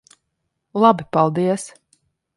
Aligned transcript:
Labi. 0.83 1.05
Paldies. 1.17 1.69